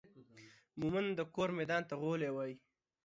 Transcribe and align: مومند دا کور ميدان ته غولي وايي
مومند 0.79 1.09
دا 1.19 1.23
کور 1.35 1.49
ميدان 1.57 1.83
ته 1.89 1.95
غولي 2.01 2.29
وايي 2.33 2.55